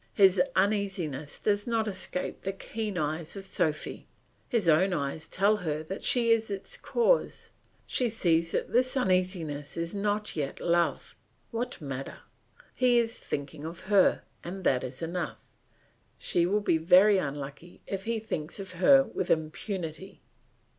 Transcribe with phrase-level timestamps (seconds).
[0.15, 4.07] His uneasiness does not escape the keen eyes of Sophy;
[4.49, 7.51] his own eyes tell her that she is its cause;
[7.85, 11.13] she sees that this uneasiness is not yet love;
[11.51, 12.17] what matter?
[12.73, 15.37] He is thinking of her, and that is enough;
[16.17, 20.23] she will be very unlucky if he thinks of her with impunity.